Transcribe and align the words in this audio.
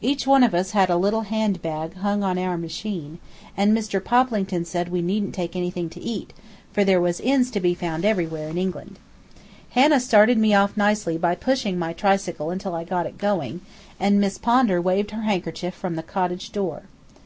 Each 0.00 0.26
one 0.26 0.42
of 0.42 0.54
us 0.54 0.70
had 0.70 0.88
a 0.88 0.96
little 0.96 1.20
hand 1.28 1.60
bag 1.60 1.96
hung 1.98 2.22
on 2.22 2.38
our 2.38 2.56
machine, 2.56 3.18
and 3.54 3.76
Mr. 3.76 4.02
Poplington 4.02 4.64
said 4.64 4.88
we 4.88 5.02
needn't 5.02 5.34
take 5.34 5.54
anything 5.54 5.90
to 5.90 6.00
eat, 6.00 6.32
for 6.72 6.84
there 6.84 7.02
was 7.02 7.20
inns 7.20 7.50
to 7.50 7.60
be 7.60 7.74
found 7.74 8.02
everywhere 8.06 8.48
in 8.48 8.56
England. 8.56 8.98
Hannah 9.72 10.00
started 10.00 10.38
me 10.38 10.54
off 10.54 10.74
nicely 10.74 11.18
by 11.18 11.34
pushing 11.34 11.78
my 11.78 11.92
tricycle 11.92 12.50
until 12.50 12.74
I 12.74 12.84
got 12.84 13.04
it 13.04 13.18
going, 13.18 13.60
and 14.00 14.18
Miss 14.18 14.38
Pondar 14.38 14.80
waved 14.80 15.10
her 15.10 15.24
handkerchief 15.24 15.74
from 15.74 15.96
the 15.96 16.02
cottage 16.02 16.50
door. 16.50 16.84